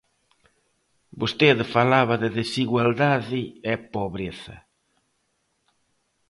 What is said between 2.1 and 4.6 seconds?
de desigualdade e pobreza.